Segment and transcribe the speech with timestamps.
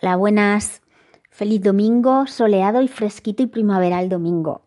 [0.00, 0.80] Hola, buenas.
[1.28, 4.62] Feliz domingo, soleado y fresquito y primaveral domingo.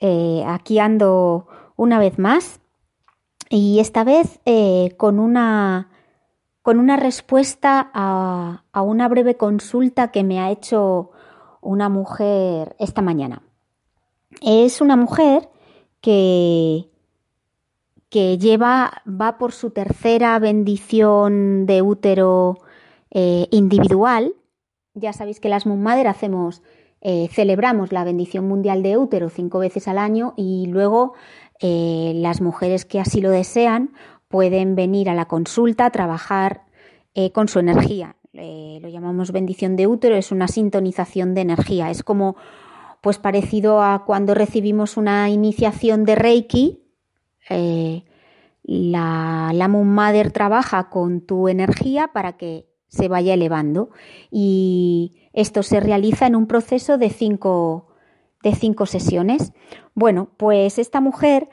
[0.00, 2.60] Eh, aquí ando una vez más
[3.50, 5.90] y esta vez eh, con, una,
[6.62, 11.10] con una respuesta a, a una breve consulta que me ha hecho
[11.60, 13.42] una mujer esta mañana.
[14.40, 15.50] Es una mujer
[16.00, 16.88] que,
[18.08, 22.56] que lleva, va por su tercera bendición de útero
[23.10, 24.34] eh, individual.
[24.98, 26.62] Ya sabéis que las Moon hacemos,
[27.02, 31.12] eh, celebramos la bendición mundial de útero cinco veces al año y luego
[31.60, 33.92] eh, las mujeres que así lo desean
[34.28, 36.62] pueden venir a la consulta a trabajar
[37.32, 38.16] con su energía.
[38.32, 41.90] lo llamamos bendición de útero, es una sintonización de energía.
[41.90, 42.36] Es como
[43.00, 46.82] pues parecido a cuando recibimos una iniciación de Reiki.
[48.64, 53.90] la, la Moon Mother trabaja con tu energía para que se vaya elevando.
[54.30, 57.88] Y esto se realiza en un proceso de cinco,
[58.42, 59.52] de cinco sesiones.
[59.94, 61.48] Bueno, pues esta mujer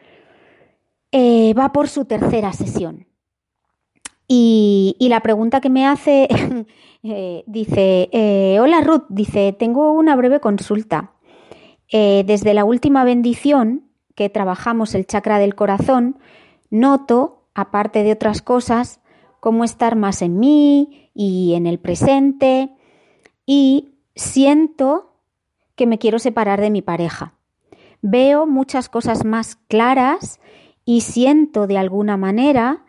[1.12, 3.06] eh, va por su tercera sesión.
[4.28, 6.28] Y, la pregunta que me hace
[7.04, 11.12] eh, dice, eh, hola Ruth, dice, tengo una breve consulta.
[11.92, 16.18] desde la última bendición que trabajamos el chakra del corazón,
[16.72, 19.03] noto, aparte de otras cosas,
[19.44, 22.74] cómo estar más en mí y en el presente
[23.46, 25.18] y siento
[25.76, 27.34] que me quiero separar de mi pareja.
[28.02, 30.40] Veo muchas cosas más claras
[30.86, 32.86] y siento de alguna manera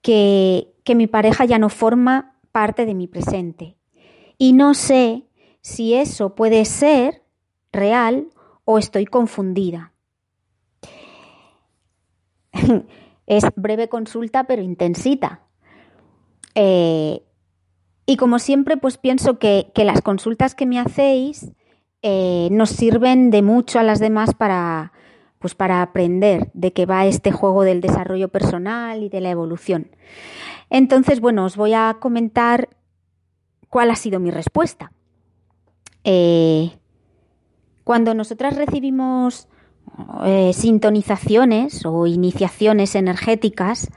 [0.00, 3.76] que, que mi pareja ya no forma parte de mi presente.
[4.38, 5.26] Y no sé
[5.60, 7.22] si eso puede ser
[7.70, 8.28] real
[8.64, 9.92] o estoy confundida.
[13.26, 15.42] es breve consulta pero intensita.
[16.60, 17.22] Eh,
[18.04, 21.52] y como siempre, pues pienso que, las consultas que me hacéis
[22.02, 24.92] eh, nos sirven de mucho a las demás para,
[25.38, 29.92] pues para aprender de qué va este juego del desarrollo personal y de la evolución.
[30.68, 32.70] Entonces, bueno, os voy a comentar
[33.68, 34.90] cuál ha sido mi respuesta.
[36.02, 36.72] Eh,
[37.84, 39.46] cuando nosotras recibimos
[40.52, 43.90] sintonizaciones o iniciaciones energéticas,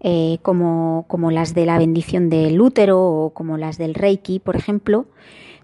[0.00, 4.56] eh, como, como las de la bendición del útero o como las del Reiki, por
[4.56, 5.06] ejemplo,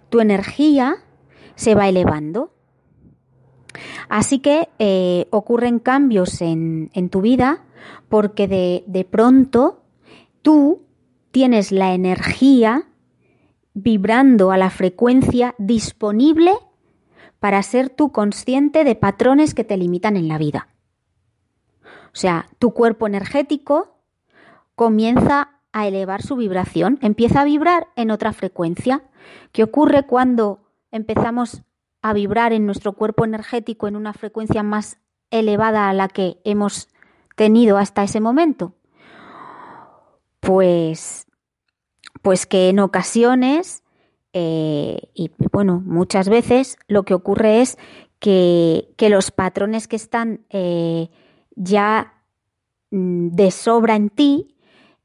[0.09, 0.97] tu energía
[1.54, 2.53] se va elevando.
[4.09, 7.65] Así que eh, ocurren cambios en, en, tu vida
[8.09, 9.82] porque de, de pronto
[10.42, 10.82] tú
[11.31, 12.88] tienes la energía
[13.75, 16.53] vibrando a la frecuencia disponible
[17.41, 20.69] para ser tú consciente de patrones que te limitan en la vida.
[21.84, 23.91] O sea, tu cuerpo energético
[24.75, 29.03] comienza a elevar su vibración, empieza a vibrar en otra frecuencia.
[29.53, 30.60] ¿Qué ocurre cuando
[30.91, 31.62] empezamos
[32.03, 34.99] a vibrar en nuestro cuerpo energético en una frecuencia más
[35.31, 36.88] elevada a la que hemos
[37.37, 38.75] tenido hasta ese momento?
[40.41, 41.27] Pues,
[42.21, 43.84] pues que en ocasiones,
[44.33, 47.78] eh, y bueno, muchas veces lo que ocurre es
[48.19, 51.10] que, los patrones que están eh,
[51.54, 52.15] ya
[52.91, 54.52] mm, de sobra en ti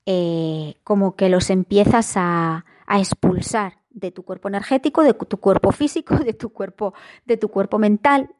[0.09, 6.15] eh, como que los empiezas a, expulsar de tu cuerpo energético, de tu cuerpo físico,
[6.23, 6.93] de tu cuerpo,
[7.25, 8.33] de tu cuerpo mental.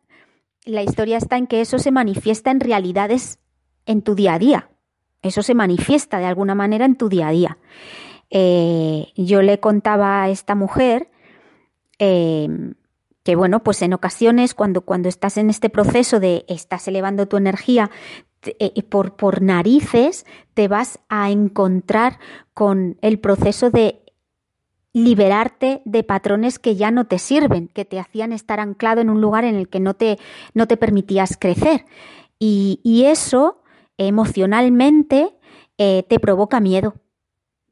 [0.63, 3.39] La historia está en que eso se manifiesta en realidades
[3.85, 4.69] en tu día a día.
[5.21, 7.57] Eso se manifiesta de alguna manera en tu día a día.
[8.29, 11.09] Eh, yo le contaba a esta mujer
[11.99, 12.75] em,
[13.23, 17.35] que bueno, pues en ocasiones cuando, cuando estás en este proceso de estás elevando tu
[17.35, 17.91] energía,
[18.43, 22.19] eh, por, por narices te vas a encontrar
[22.53, 24.01] con el proceso de
[24.93, 29.21] liberarte de patrones que ya no te sirven, que te hacían estar anclado en un
[29.21, 30.17] lugar en el que no te,
[30.53, 31.85] no te permitías crecer.
[32.39, 33.61] Y, y eso
[33.97, 35.35] emocionalmente
[35.77, 36.95] eh, te provoca miedo.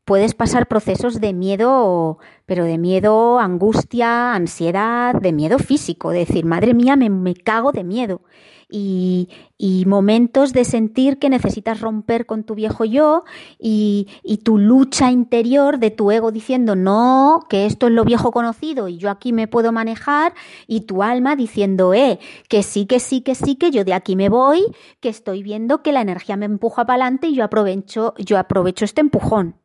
[0.06, 6.46] Puedes pasar procesos de miedo, pero de miedo, angustia, ansiedad, de miedo físico, de decir,
[6.46, 8.22] madre mía, me, me cago de miedo
[8.70, 13.24] y, momentos de sentir que necesitas romper con tu viejo yo
[13.60, 18.32] y, y, tu lucha interior de tu ego diciendo no, que esto es lo viejo
[18.32, 20.34] conocido y yo aquí me puedo manejar
[20.68, 22.20] y tu alma diciendo eh,
[22.50, 24.64] que sí, que sí, que sí, que yo de aquí me voy,
[25.00, 28.86] que estoy viendo que la energía me empuja para adelante y yo aprovecho, yo aprovecho
[28.86, 29.65] este empujón.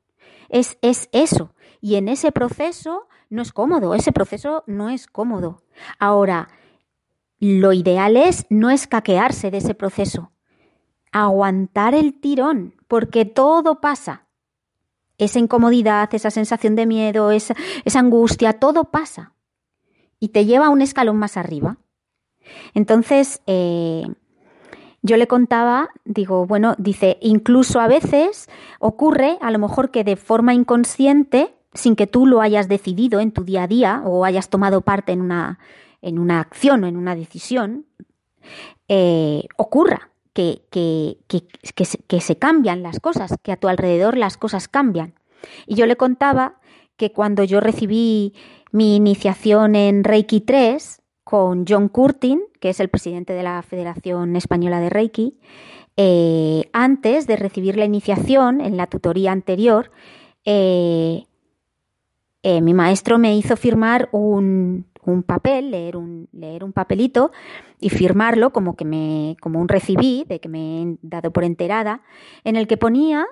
[0.50, 1.54] Es, es eso.
[1.80, 5.62] Y en ese proceso no es cómodo, ese proceso no es cómodo.
[5.98, 6.48] Ahora,
[7.38, 10.32] lo ideal es no escaquearse de ese proceso,
[11.10, 14.26] aguantar el tirón, porque todo pasa.
[15.16, 17.54] esa incomodidad, esa sensación de miedo, esa,
[17.94, 19.34] angustia, todo pasa
[20.18, 21.78] y te lleva a un escalón más arriba.
[22.72, 24.06] Entonces, eh,
[25.02, 28.48] yo le contaba, digo, bueno, dice, incluso a veces
[28.78, 33.32] ocurre, a lo mejor que de forma inconsciente, sin que tú lo hayas decidido en
[33.32, 35.58] tu día a día o hayas tomado parte en una,
[36.02, 37.86] en una acción o en una decisión,
[38.88, 44.68] eh, ocurra que, que, que, se, cambian las cosas, que a tu alrededor las cosas
[44.68, 45.14] cambian.
[45.66, 46.60] Y yo le contaba
[46.96, 48.34] que cuando yo recibí
[48.72, 50.99] mi iniciación en Reiki 3
[51.30, 55.38] con John Curtin, que es el presidente de la Federación Española de Reiki,
[55.96, 59.92] eh, antes de recibir la iniciación, en la tutoría anterior,
[60.44, 61.26] eh,
[62.42, 67.30] mi maestro me hizo firmar un, un papel, leer un, leer un papelito
[67.78, 72.02] y firmarlo como que me, como un recibí, de que me he dado por enterada,
[72.42, 73.24] en el que ponía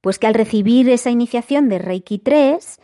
[0.00, 2.80] pues que al recibir esa iniciación de Reiki 3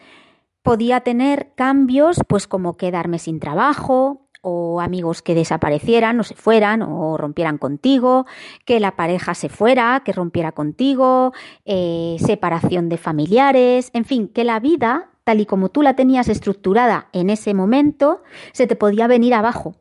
[0.63, 6.83] podía tener cambios pues como quedarme sin trabajo o amigos que desaparecieran o se fueran
[6.83, 8.27] o rompieran contigo,
[8.65, 11.33] que la pareja se fuera, que rompiera contigo,
[11.65, 16.29] eh, separación de familiares, en fin, que la vida tal y como tú la tenías
[16.29, 19.77] estructurada en ese momento, se te podía venir abajo.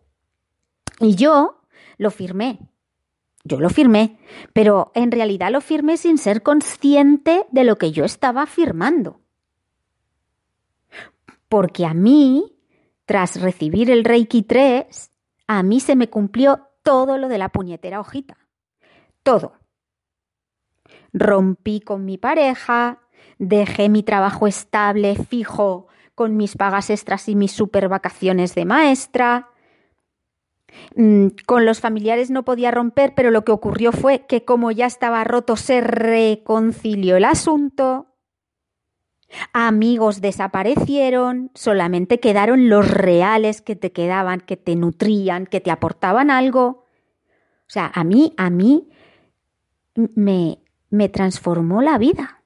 [0.99, 1.61] Y yo
[1.97, 2.59] lo firmé.
[3.45, 4.19] Yo lo firmé,
[4.51, 9.21] pero en realidad lo firmé sin ser consciente de lo que yo estaba firmando.
[11.47, 12.56] Porque a mí,
[13.07, 15.11] tras recibir el Reiki 3,
[15.47, 18.37] a mí se me cumplió todo lo de la puñetera hojita.
[19.23, 19.53] Todo.
[21.13, 22.99] Rompí con mi pareja,
[23.39, 29.51] dejé mi trabajo estable, fijo, con mis pagas extras y mis super vacaciones de maestra.
[30.97, 34.85] Mm, con los familiares no podía romper, pero lo que ocurrió fue que como ya
[34.85, 38.16] estaba roto se reconcilió el asunto.
[39.53, 46.31] Amigos desaparecieron, solamente quedaron los reales que te quedaban, que te nutrían, que te aportaban
[46.31, 46.85] algo.
[47.67, 48.87] O sea, a mí, a mí
[49.95, 50.59] me,
[50.89, 52.41] me transformó la vida.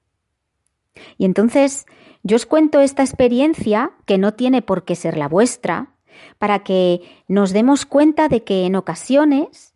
[1.18, 1.86] Y entonces
[2.24, 5.96] yo os cuento esta experiencia, que no tiene por qué ser la vuestra,
[6.38, 9.74] para que nos demos cuenta de que en ocasiones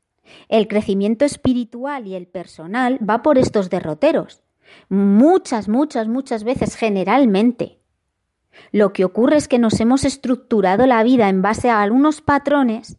[0.50, 4.42] el crecimiento espiritual y el personal va por estos derroteros.
[4.90, 7.80] Muchas, muchas, muchas veces, generalmente.
[8.72, 12.98] Lo que ocurre es que nos hemos estructurado la vida en base a algunos patrones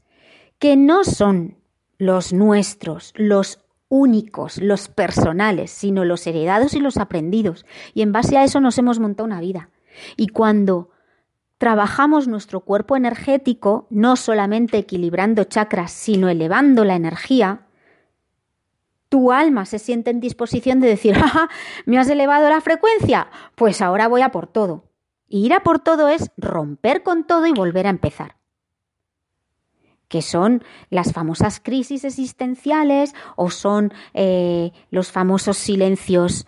[0.58, 1.56] que no son
[1.98, 7.64] los nuestros, los únicos, los personales, sino los heredados y los aprendidos.
[7.94, 9.70] Y en base a eso nos hemos montado una vida.
[10.16, 10.90] Y cuando
[11.58, 17.65] trabajamos nuestro cuerpo energético, no solamente equilibrando chakras, sino elevando la energía,
[19.08, 21.48] tu alma se siente en disposición de decir, ¡Ja,
[21.84, 23.28] ¿me has elevado la frecuencia?
[23.54, 24.84] Pues ahora voy a por todo.
[25.28, 28.36] Y ir a por todo es romper con todo y volver a empezar
[30.08, 36.46] que son las famosas crisis existenciales o son eh, los famosos silencios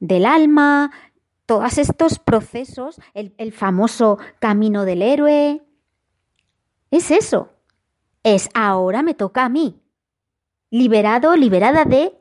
[0.00, 0.90] del alma,
[1.46, 5.62] todos estos procesos, el famoso camino del héroe.
[6.90, 7.50] Es eso.
[8.22, 9.83] Es ahora me toca a mí.
[10.74, 12.18] Liberado, liberada de,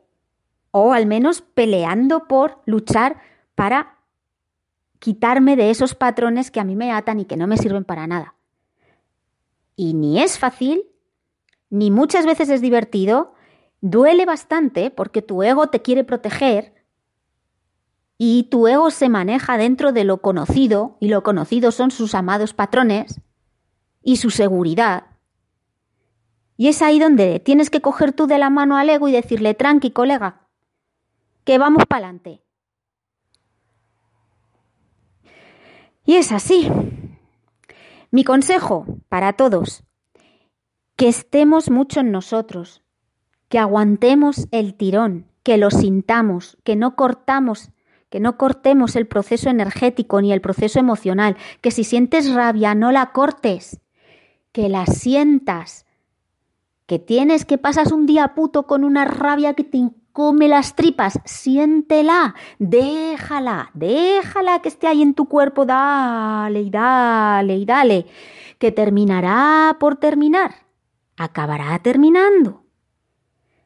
[0.69, 3.19] o al menos peleando por luchar
[3.55, 3.97] para
[4.99, 8.05] quitarme de esos patrones que a mí me atan y que no me sirven para
[8.05, 8.35] nada.
[9.75, 10.83] Y ni es fácil,
[11.71, 13.33] ni muchas veces es divertido,
[13.81, 16.75] duele bastante porque tu ego te quiere proteger
[18.19, 22.53] y tu ego se maneja dentro de lo conocido y lo conocido son sus amados
[22.53, 23.19] patrones
[24.03, 25.05] y su seguridad.
[26.55, 29.53] Y es ahí donde tienes que coger tú de la mano al ego y decirle,
[29.53, 30.47] tranqui, colega,
[31.43, 32.41] que vamos para adelante.
[36.05, 36.69] Y es así.
[38.11, 39.83] Mi consejo para todos,
[40.95, 42.83] que estemos mucho en nosotros,
[43.49, 47.71] que aguantemos el tirón, que lo sintamos, que no cortamos,
[48.09, 52.91] que no cortemos el proceso energético ni el proceso emocional, que si sientes rabia no
[52.91, 53.79] la cortes,
[54.51, 55.82] que la sientas,
[56.85, 61.19] que tienes que pasas un día puto con una rabia que te come las tripas,
[61.25, 68.05] siéntela, déjala, déjala que esté ahí en tu cuerpo, dale y dale y dale,
[68.59, 70.53] que terminará por terminar,
[71.17, 72.63] acabará terminando,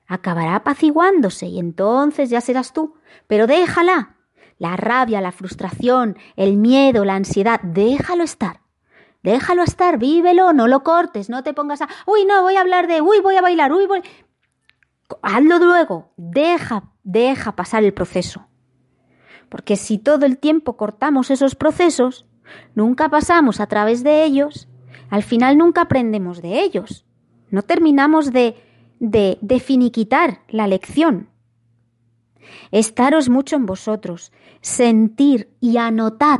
[0.07, 2.95] acabará apaciguándose y entonces ya serás tú,
[3.27, 4.15] pero déjala,
[4.57, 8.61] la rabia, la frustración, el miedo, la ansiedad, déjalo estar.
[9.27, 12.87] Déjalo estar, vívelo, no lo cortes, no te pongas a, uy, no, voy a hablar
[12.87, 14.01] de, uy, voy a bailar, uy, voy
[15.21, 18.47] hazlo luego, deja, deja pasar el proceso.
[19.49, 22.25] Porque si todo el tiempo cortamos esos procesos,
[22.73, 24.69] nunca pasamos a través de ellos,
[25.09, 27.05] al final nunca aprendemos de ellos.
[27.49, 28.55] No terminamos de,
[29.01, 31.27] de, de finiquitar la lección.
[32.71, 34.31] Estaros mucho en vosotros,
[34.61, 36.39] sentir y anotad,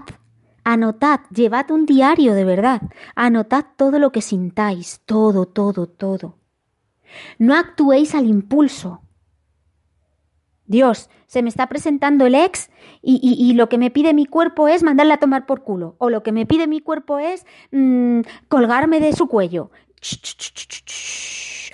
[0.68, 2.82] anotad, llevad un diario de verdad,
[3.16, 6.36] anotad todo lo que sintáis, todo, todo, todo.
[7.40, 9.02] No actuéis al impulso.
[10.66, 12.70] Dios, se me está presentando el ex
[13.02, 15.96] y, lo que me pide mi cuerpo es mandarle a tomar por culo.
[16.00, 19.72] O lo que me pide mi cuerpo es mm, colgarme de su cuello.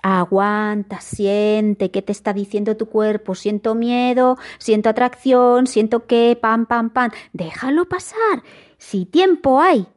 [0.03, 3.33] Aguanta, siente qué te está diciendo tu cuerpo.
[3.33, 7.09] Siento miedo, siento atracción, siento que, pam, pam, pam.
[7.31, 8.43] Déjalo pasar.
[8.83, 9.87] Si tiempo hay.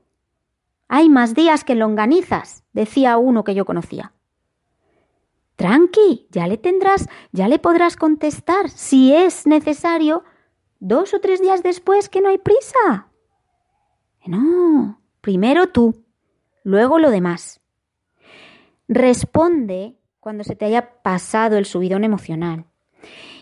[0.86, 4.12] Hay más días que longanizas, decía uno que yo conocía.
[5.56, 10.22] Tranqui, ya le tendrás, ya le podrás contestar si es necesario
[10.78, 13.08] dos o tres días después que no hay prisa.
[14.24, 16.04] No, primero tú,
[16.62, 17.60] luego lo demás.
[18.86, 22.66] Responde cuando se te haya pasado el subidón emocional.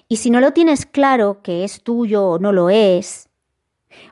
[0.08, 3.28] Y si no lo tienes claro que es tuyo o no lo es,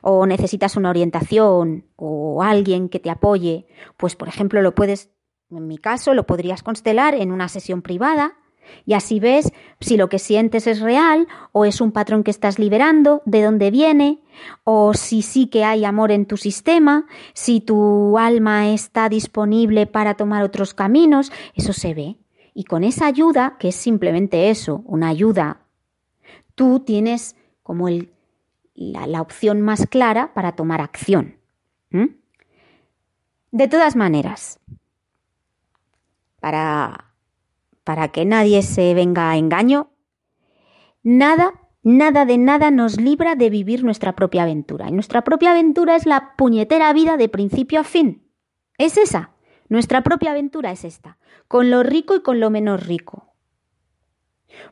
[0.01, 5.09] o necesitas una orientación o alguien que te apoye, pues por ejemplo lo puedes
[5.49, 8.37] en mi caso, lo podrías constelar en una sesión privada
[8.85, 12.59] y así ves si lo que sientes es real o es un patrón que estás
[12.59, 14.21] liberando, de dónde viene,
[14.63, 20.15] o si sí que hay amor en tu sistema, si tu alma está disponible para
[20.15, 22.17] tomar otros caminos, eso se ve.
[22.53, 25.65] Y con esa ayuda, que es simplemente eso, una ayuda,
[26.55, 28.12] tú tienes como el,
[28.75, 31.37] la, opción más clara para tomar acción.
[33.51, 34.59] De todas maneras,
[36.39, 37.13] para,
[37.83, 39.91] para que nadie se venga a engaño,
[41.03, 41.53] nada,
[41.83, 44.89] nada de nada nos libra de vivir nuestra propia aventura.
[44.89, 48.27] Y nuestra propia aventura es la puñetera vida de principio a fin.
[48.77, 49.33] Es esa.
[49.69, 53.33] Nuestra propia aventura es esta, con lo rico y con lo menos rico.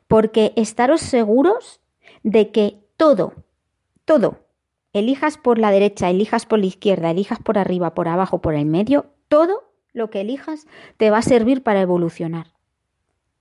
[0.08, 1.82] Porque estaros seguros
[2.24, 3.34] de que todo,
[4.06, 4.46] todo,
[4.94, 8.66] elijas por la derecha, elijas por la izquierda, elijas por arriba, por abajo, por el
[8.66, 10.68] medio, todo lo que elijas
[10.98, 12.54] te va a servir para evolucionar.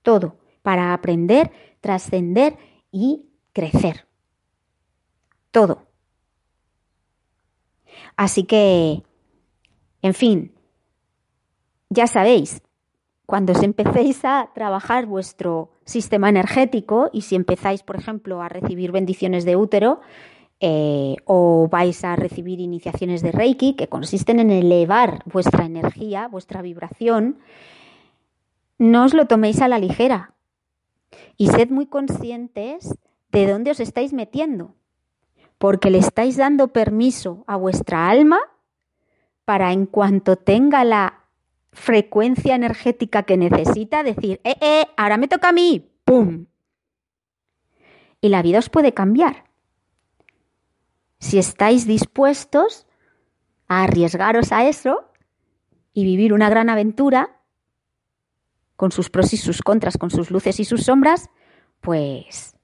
[0.01, 2.57] Todo, para aprender, trascender
[2.91, 4.07] y crecer.
[5.51, 5.87] Todo.
[8.15, 9.03] Así que,
[10.01, 10.53] en fin,
[11.89, 12.61] ya sabéis,
[13.25, 18.91] cuando os empecéis a trabajar vuestro sistema energético y si empezáis, por ejemplo, a recibir
[18.91, 20.01] bendiciones de útero,
[20.61, 26.61] eh, o vais a recibir iniciaciones de Reiki que consisten en elevar vuestra energía, vuestra
[26.61, 27.39] vibración,
[28.77, 30.35] no os lo toméis a la ligera
[31.35, 32.93] y sed muy conscientes
[33.31, 34.75] de dónde os estáis metiendo,
[35.57, 38.39] porque le estáis dando permiso a vuestra alma
[39.45, 41.25] para en cuanto tenga la
[41.71, 46.45] frecuencia energética que necesita, decir, eh, eh, ahora me toca a mí, ¡pum!
[48.21, 49.50] Y la vida os puede cambiar
[51.21, 52.87] si estáis dispuestos
[53.67, 55.05] a arriesgaros a eso
[55.93, 57.39] y vivir una gran aventura
[58.75, 61.29] con sus pros y sus contras, con sus luces y sus sombras,
[61.79, 62.57] pues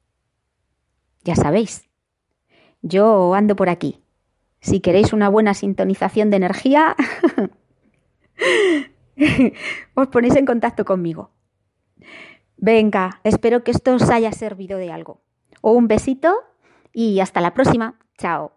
[1.23, 1.87] ya sabéis,
[2.81, 4.01] yo ando por aquí.
[4.59, 6.95] Si queréis una buena sintonización de energía,
[9.93, 11.29] os ponéis en contacto conmigo.
[12.57, 15.21] Venga, espero que esto os haya servido de algo.
[15.61, 16.33] Un besito
[16.91, 17.99] y hasta la próxima.
[18.17, 18.56] Chao.